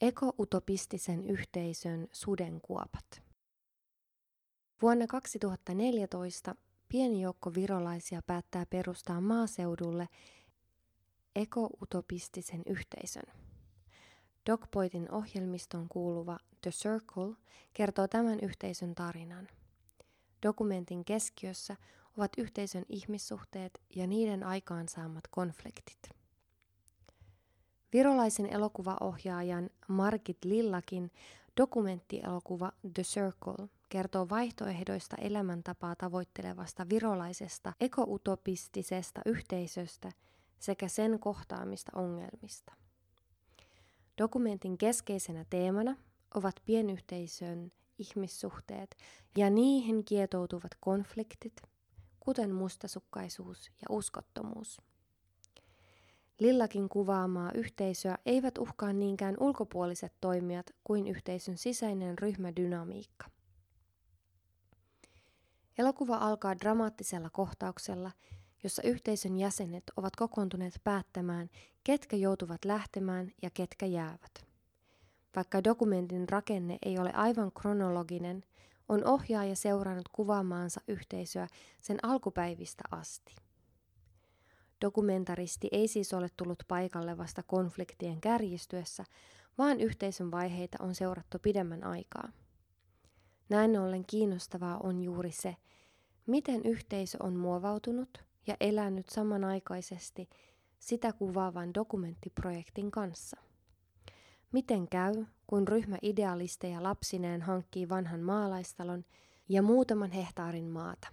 [0.00, 3.22] Ekoutopistisen yhteisön sudenkuopat.
[4.82, 6.54] Vuonna 2014
[6.88, 10.08] pieni joukko virolaisia päättää perustaa maaseudulle
[11.36, 13.22] ekoutopistisen yhteisön.
[14.50, 17.34] Dogpointin ohjelmistoon kuuluva The Circle
[17.72, 19.48] kertoo tämän yhteisön tarinan.
[20.42, 21.76] Dokumentin keskiössä
[22.16, 26.15] ovat yhteisön ihmissuhteet ja niiden aikaansaamat konfliktit.
[27.92, 31.10] Virolaisen elokuvaohjaajan Margit Lillakin
[31.56, 40.12] dokumenttielokuva The Circle kertoo vaihtoehdoista elämäntapaa tavoittelevasta virolaisesta ekoutopistisesta yhteisöstä
[40.58, 42.72] sekä sen kohtaamista ongelmista.
[44.18, 45.96] Dokumentin keskeisenä teemana
[46.34, 48.96] ovat pienyhteisön ihmissuhteet
[49.36, 51.62] ja niihin kietoutuvat konfliktit,
[52.20, 54.80] kuten mustasukkaisuus ja uskottomuus.
[56.38, 63.26] Lillakin kuvaamaa yhteisöä eivät uhkaa niinkään ulkopuoliset toimijat kuin yhteisön sisäinen ryhmädynamiikka.
[65.78, 68.10] Elokuva alkaa dramaattisella kohtauksella,
[68.62, 71.50] jossa yhteisön jäsenet ovat kokoontuneet päättämään,
[71.84, 74.46] ketkä joutuvat lähtemään ja ketkä jäävät.
[75.36, 78.44] Vaikka dokumentin rakenne ei ole aivan kronologinen,
[78.88, 81.48] on ohjaaja seurannut kuvaamaansa yhteisöä
[81.80, 83.45] sen alkupäivistä asti.
[84.80, 89.04] Dokumentaristi ei siis ole tullut paikalle vasta konfliktien kärjistyessä,
[89.58, 92.28] vaan yhteisön vaiheita on seurattu pidemmän aikaa.
[93.48, 95.56] Näin ollen kiinnostavaa on juuri se,
[96.26, 100.28] miten yhteisö on muovautunut ja elänyt samanaikaisesti
[100.78, 103.36] sitä kuvaavan dokumenttiprojektin kanssa.
[104.52, 109.04] Miten käy, kun ryhmä idealisteja lapsineen hankkii vanhan maalaistalon
[109.48, 111.08] ja muutaman hehtaarin maata?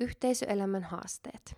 [0.00, 1.56] Yhteisöelämän haasteet.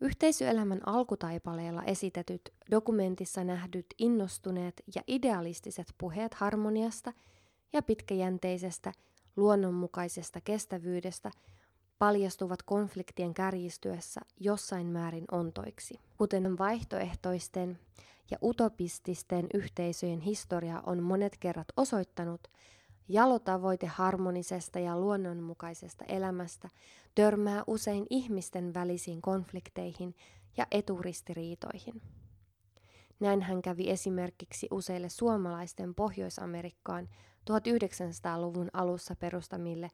[0.00, 7.12] Yhteisöelämän alkutaipaleella esitetyt dokumentissa nähdyt innostuneet ja idealistiset puheet harmoniasta
[7.72, 8.92] ja pitkäjänteisestä
[9.36, 11.30] luonnonmukaisesta kestävyydestä
[11.98, 17.78] paljastuvat konfliktien kärjistyessä jossain määrin ontoiksi, kuten vaihtoehtoisten
[18.30, 22.48] ja utopististen yhteisöjen historia on monet kerrat osoittanut,
[23.08, 26.68] jalotavoite harmonisesta ja luonnonmukaisesta elämästä
[27.14, 30.14] törmää usein ihmisten välisiin konflikteihin
[30.56, 32.02] ja eturistiriitoihin.
[33.20, 37.08] Näin hän kävi esimerkiksi useille suomalaisten Pohjois-Amerikkaan
[37.50, 39.90] 1900-luvun alussa perustamille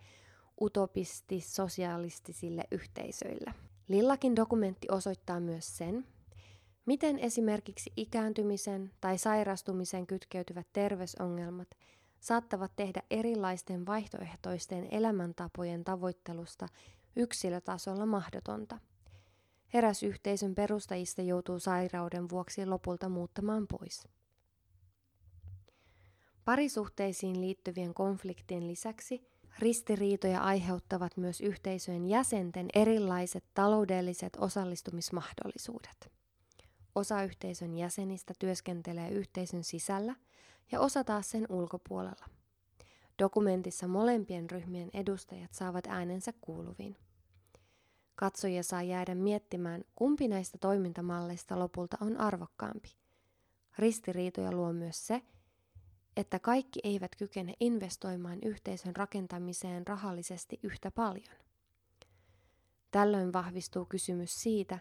[0.61, 3.55] utopisti-sosialistisille yhteisöille.
[3.89, 6.07] Lillakin dokumentti osoittaa myös sen,
[6.87, 11.69] miten esimerkiksi ikääntymisen tai sairastumisen kytkeytyvät terveysongelmat
[12.21, 16.69] saattavat tehdä erilaisten vaihtoehtoisten elämäntapojen tavoittelusta
[17.17, 18.79] yksilötasolla mahdotonta.
[19.73, 24.09] Eräs yhteisön perustajista joutuu sairauden vuoksi lopulta muuttamaan pois.
[26.45, 36.13] Parisuhteisiin liittyvien konfliktien lisäksi ristiriitoja aiheuttavat myös yhteisöjen jäsenten erilaiset taloudelliset osallistumismahdollisuudet.
[36.95, 40.15] Osa yhteisön jäsenistä työskentelee yhteisön sisällä
[40.73, 42.27] ja osa taas sen ulkopuolella.
[43.19, 46.97] Dokumentissa molempien ryhmien edustajat saavat äänensä kuuluviin.
[48.15, 52.97] Katsoja saa jäädä miettimään, kumpi näistä toimintamalleista lopulta on arvokkaampi.
[53.79, 55.23] Ristiriitoja luo myös se,
[56.17, 61.37] että kaikki eivät kykene investoimaan yhteisön rakentamiseen rahallisesti yhtä paljon.
[62.91, 64.79] Tällöin vahvistuu kysymys siitä,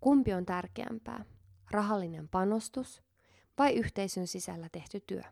[0.00, 1.24] kumpi on tärkeämpää,
[1.70, 3.02] rahallinen panostus
[3.58, 5.22] vai yhteisön sisällä tehty työ.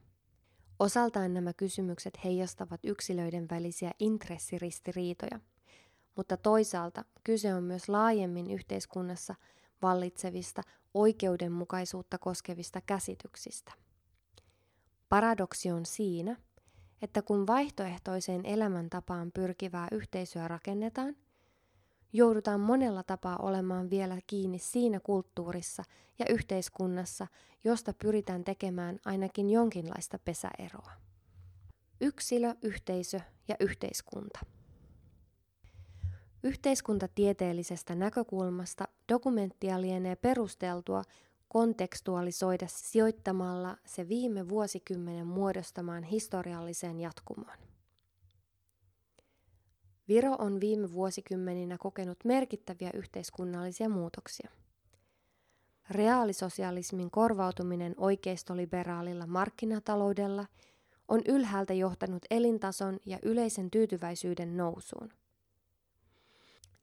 [0.78, 5.40] Osaltaan nämä kysymykset heijastavat yksilöiden välisiä intressiristiriitoja,
[6.16, 9.34] mutta toisaalta kyse on myös laajemmin yhteiskunnassa
[9.82, 10.62] vallitsevista
[10.94, 13.72] oikeudenmukaisuutta koskevista käsityksistä.
[15.08, 16.36] Paradoksi on siinä,
[17.02, 21.16] että kun vaihtoehtoiseen elämäntapaan pyrkivää yhteisöä rakennetaan,
[22.12, 25.82] joudutaan monella tapaa olemaan vielä kiinni siinä kulttuurissa
[26.18, 27.26] ja yhteiskunnassa,
[27.64, 30.92] josta pyritään tekemään ainakin jonkinlaista pesäeroa.
[32.00, 34.40] Yksilö, yhteisö ja yhteiskunta.
[36.42, 41.02] Yhteiskuntatieteellisestä näkökulmasta dokumenttia lienee perusteltua
[41.48, 47.65] kontekstualisoida sijoittamalla se viime vuosikymmenen muodostamaan historialliseen jatkumoon.
[50.08, 54.50] Viro on viime vuosikymmeninä kokenut merkittäviä yhteiskunnallisia muutoksia.
[55.90, 60.46] Reaalisosialismin korvautuminen oikeistoliberaalilla markkinataloudella
[61.08, 65.08] on ylhäältä johtanut elintason ja yleisen tyytyväisyyden nousuun.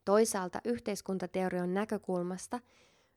[0.05, 2.59] Toisaalta yhteiskuntateorian näkökulmasta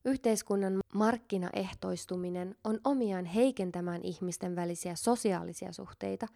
[0.06, 6.26] Yhteiskunnan markkinaehtoistuminen on omiaan heikentämään ihmisten välisiä sosiaalisia suhteita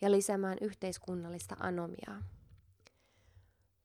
[0.00, 2.22] ja lisäämään yhteiskunnallista anomiaa.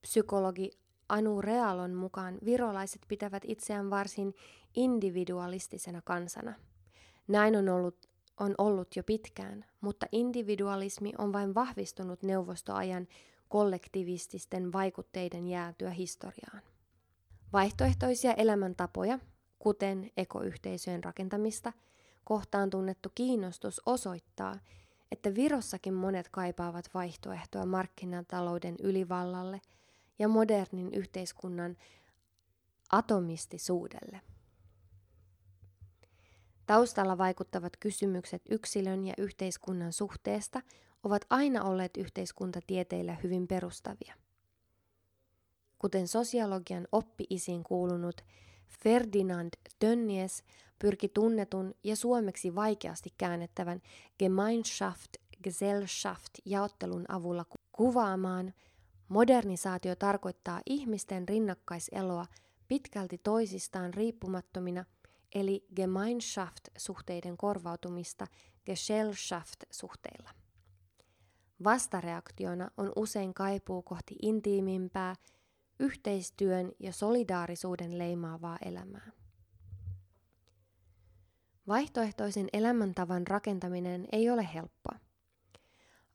[0.06, 0.72] Psykologi
[1.10, 4.36] Anu Realon mukaan virolaiset pitävät itseään varsin
[4.76, 6.54] individualistisena kansana.
[7.28, 8.10] Näin on ollut,
[8.40, 13.08] on ollut jo pitkään, mutta individualismi on vain vahvistunut neuvostoajan
[13.50, 16.62] kollektivististen vaikutteiden jäätyä historiaan.
[17.54, 19.20] Vaihtoehtoisia elämäntapoja,
[19.60, 21.74] kuten ekoyhteisöjen rakentamista,
[22.24, 24.60] kohtaan tunnettu kiinnostus osoittaa,
[25.12, 29.62] että Virossakin monet kaipaavat vaihtoehtoa markkinatalouden ylivallalle
[30.20, 31.78] ja modernin yhteiskunnan
[32.92, 34.22] atomistisuudelle.
[36.66, 40.62] Taustalla vaikuttavat kysymykset yksilön ja yhteiskunnan suhteesta
[41.04, 44.14] ovat aina olleet yhteiskuntatieteillä hyvin perustavia.
[45.80, 48.22] Kuten sosiologian oppi-isiin kuulunut
[48.84, 50.44] Ferdinand Tönnies
[50.80, 53.82] pyrki tunnetun ja suomeksi vaikeasti käännettävän
[54.20, 55.12] Gemeinschaft,
[55.44, 58.54] Gesellschaft jaottelun avulla kuvaamaan,
[59.10, 62.26] modernisaatio tarkoittaa ihmisten rinnakkaiseloa
[62.68, 64.86] pitkälti toisistaan riippumattomina,
[65.36, 68.28] eli Gemeinschaft-suhteiden korvautumista
[68.66, 70.30] Gesellschaft-suhteilla.
[71.64, 75.16] Vastareaktiona on usein kaipuu kohti intiimimpää,
[75.80, 79.12] yhteistyön ja solidaarisuuden leimaavaa elämää.
[81.68, 85.05] Vaihtoehtoisen elämäntavan rakentaminen ei ole helppoa.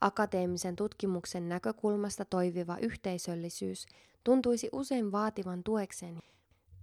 [0.01, 3.87] Akateemisen tutkimuksen näkökulmasta toiviva yhteisöllisyys
[4.25, 6.19] tuntuisi usein vaativan tuekseen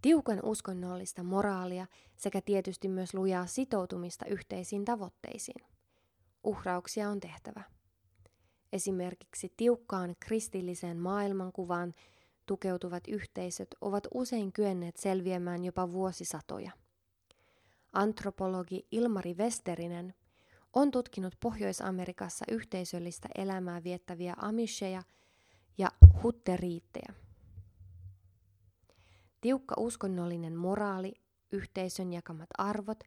[0.01, 5.65] tiukan uskonnollista moraalia sekä tietysti myös lujaa sitoutumista yhteisiin tavoitteisiin.
[6.43, 7.63] Uhrauksia on tehtävä.
[8.73, 11.93] Esimerkiksi tiukkaan kristilliseen maailmankuvaan
[12.45, 16.71] tukeutuvat yhteisöt ovat usein kyenneet selviämään jopa vuosisatoja.
[17.93, 20.13] Antropologi Ilmari Westerinen
[20.77, 25.03] on tutkinut Pohjois-Amerikassa yhteisöllistä elämää viettäviä amisheja
[25.77, 25.91] ja
[26.23, 27.13] hutteriittejä.
[29.41, 31.13] Tiukka uskonnollinen moraali,
[31.51, 33.03] yhteisön jakamat arvot,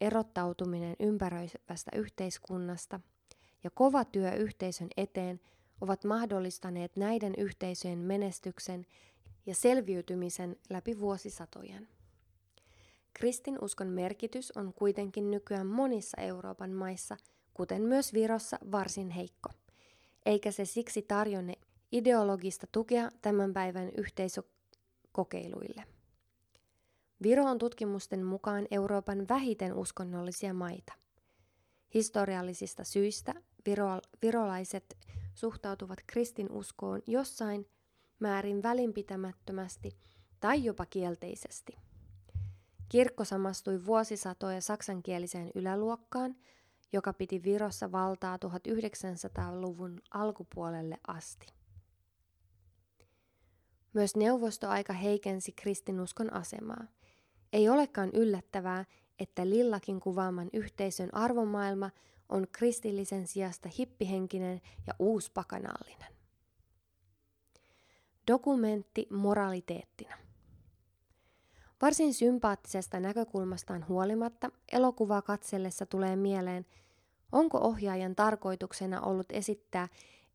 [0.00, 3.00] erottautuminen ympäröivästä yhteiskunnasta
[3.64, 5.40] ja kova työ yhteisön eteen–
[5.82, 8.86] ovat mahdollistaneet näiden yhteisöjen menestyksen
[9.46, 11.88] ja selviytymisen läpi vuosisatojen.
[13.14, 17.16] Kristinuskon merkitys on kuitenkin nykyään monissa Euroopan maissa,
[17.54, 19.48] kuten myös Virossa, varsin heikko,
[20.26, 21.54] eikä se siksi tarjonne
[21.92, 25.84] ideologista tukea tämän päivän yhteisökokeiluille.
[27.22, 30.92] Viro on tutkimusten mukaan Euroopan vähiten uskonnollisia maita.
[31.94, 33.34] Historiallisista syistä
[33.68, 34.98] viro- virolaiset
[35.34, 37.68] suhtautuvat kristinuskoon jossain
[38.20, 39.96] määrin välinpitämättömästi
[40.40, 41.72] tai jopa kielteisesti.
[42.92, 46.36] Kirkko samastui vuosisatoja saksankieliseen yläluokkaan,
[46.92, 51.46] joka piti Virossa valtaa 1900-luvun alkupuolelle asti.
[53.92, 56.84] Myös neuvostoaika heikensi kristinuskon asemaa.
[57.52, 58.84] Ei olekaan yllättävää,
[59.18, 61.90] että Lillakin kuvaaman yhteisön arvomaailma–
[62.32, 66.12] on kristillisen sijasta hippihenkinen ja uuspakanallinen.
[68.28, 70.18] Dokumentti moraliteettina.
[71.82, 76.66] Varsin sympaattisesta näkökulmastaan huolimatta elokuvaa katsellessa tulee mieleen,
[77.32, 79.88] onko ohjaajan tarkoituksena ollut esittää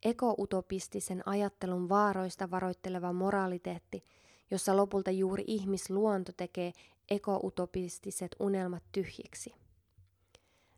[0.06, 4.04] ekoutopistisen ajattelun vaaroista varoitteleva moraliteetti,
[4.52, 6.74] jossa lopulta juuri ihmisluonto tekee
[7.10, 9.54] ekoutopistiset unelmat tyhjiksi.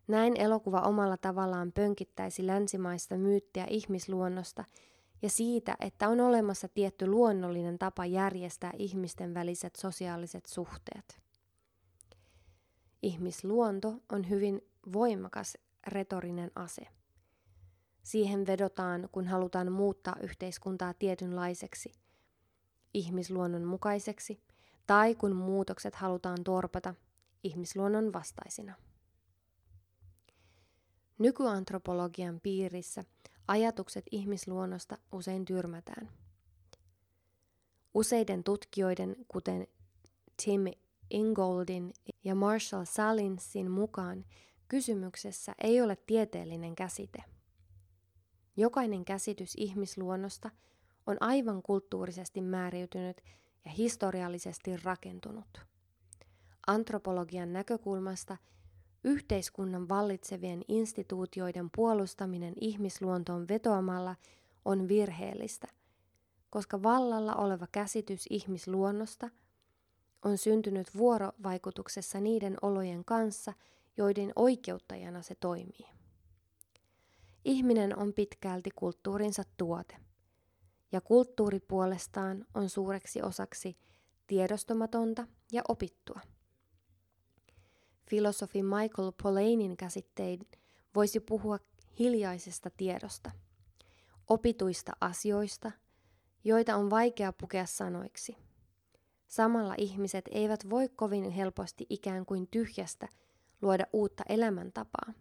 [0.08, 4.64] Näin elokuva omalla tavallaan pönkittäisi länsimaista myyttiä ihmisluonnosta
[5.22, 11.20] ja siitä, että on olemassa tietty luonnollinen tapa järjestää ihmisten väliset sosiaaliset suhteet.
[13.02, 14.60] Ihmisluonto on hyvin
[14.92, 16.86] voimakas retorinen ase.
[18.02, 21.92] Siihen vedotaan, kun halutaan muuttaa yhteiskuntaa tietynlaiseksi,
[22.94, 24.40] ihmisluonnon mukaiseksi,
[24.86, 26.94] tai kun muutokset halutaan torpata
[27.44, 28.74] ihmisluonnon vastaisina.
[31.18, 33.04] Nykyantropologian piirissä
[33.50, 36.08] ajatukset ihmisluonnosta usein tyrmätään.
[37.94, 39.66] Useiden tutkijoiden, kuten
[40.44, 40.60] Tim
[41.10, 41.92] Ingoldin
[42.24, 44.24] ja Marshall Salinsin mukaan,
[44.68, 47.24] kysymyksessä ei ole tieteellinen käsite.
[48.56, 50.50] Jokainen käsitys ihmisluonnosta
[51.06, 53.22] on aivan kulttuurisesti määräytynyt
[53.64, 55.60] ja historiallisesti rakentunut.
[56.66, 58.36] Antropologian näkökulmasta–
[59.04, 64.16] Yhteiskunnan vallitsevien instituutioiden puolustaminen ihmisluontoon vetoamalla
[64.64, 65.68] on virheellistä,
[66.50, 69.30] koska vallalla oleva käsitys ihmisluonnosta
[70.24, 73.52] on syntynyt vuorovaikutuksessa niiden olojen kanssa,
[73.96, 75.86] joiden oikeuttajana se toimii.
[77.44, 79.96] Ihminen on pitkälti kulttuurinsa tuote,
[80.92, 83.76] ja kulttuuri puolestaan on suureksi osaksi
[84.26, 86.20] tiedostamatonta ja opittua.
[88.10, 90.40] Filosofi Michael Pollanin käsittein
[90.94, 91.58] voisi puhua
[91.98, 93.30] hiljaisesta tiedosta,
[94.28, 95.70] opituista asioista,
[96.44, 98.36] joita on vaikea pukea sanoiksi.
[99.26, 103.08] Samalla ihmiset eivät voi kovin helposti ikään kuin tyhjästä
[103.62, 105.12] luoda uutta elämäntapaa.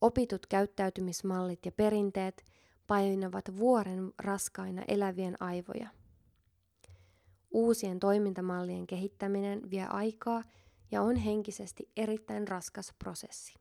[0.00, 2.44] Opitut käyttäytymismallit ja perinteet
[2.86, 5.88] painavat vuoren raskaina elävien aivoja.
[7.50, 10.42] Uusien toimintamallien kehittäminen vie aikaa
[10.90, 13.54] ja on henkisesti erittäin raskas prosessi.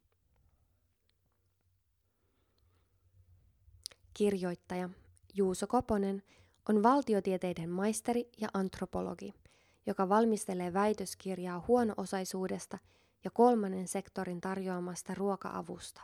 [4.14, 4.90] Kirjoittaja
[5.34, 6.24] Juuso Koponen
[6.70, 9.34] on valtiotieteiden maisteri ja antropologi,
[9.86, 12.78] joka valmistelee väitöskirjaa huono-osaisuudesta
[13.24, 16.02] ja kolmannen sektorin tarjoamasta ruoka-avusta.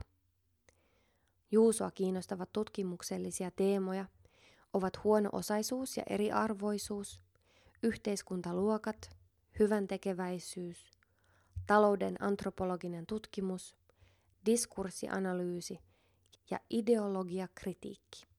[1.51, 4.05] Juusoa kiinnostavat tutkimuksellisia teemoja
[4.73, 7.21] ovat huono-osaisuus ja eriarvoisuus,
[7.83, 9.17] yhteiskuntaluokat,
[9.59, 10.91] hyvän tekeväisyys,
[11.67, 13.75] talouden antropologinen tutkimus,
[14.45, 15.79] diskurssianalyysi
[16.49, 18.32] ja ideologiakritiikki.